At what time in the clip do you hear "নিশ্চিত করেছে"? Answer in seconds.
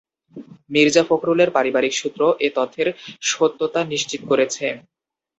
3.91-4.65